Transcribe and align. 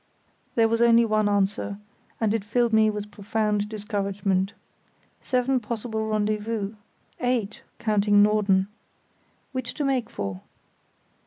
There 0.55 0.67
was 0.67 0.81
only 0.81 1.05
one 1.05 1.29
answer; 1.29 1.77
and 2.19 2.33
it 2.33 2.43
filled 2.43 2.73
me 2.73 2.89
with 2.89 3.11
profound 3.11 3.69
discouragement. 3.69 4.53
Seven 5.21 5.59
possible 5.59 6.07
rendezvous!—eight, 6.07 7.61
counting 7.77 8.23
Norden. 8.23 8.67
Which 9.51 9.75
to 9.75 9.83
make 9.85 10.09
for? 10.09 10.41